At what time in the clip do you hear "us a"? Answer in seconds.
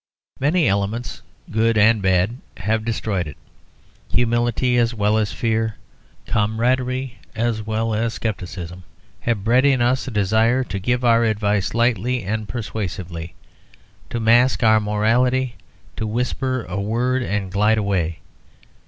9.79-10.09